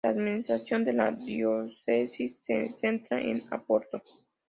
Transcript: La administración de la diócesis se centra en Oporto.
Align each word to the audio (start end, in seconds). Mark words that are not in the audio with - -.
La 0.03 0.09
administración 0.09 0.83
de 0.83 0.93
la 0.93 1.11
diócesis 1.11 2.39
se 2.41 2.73
centra 2.75 3.21
en 3.21 3.43
Oporto. 3.53 4.01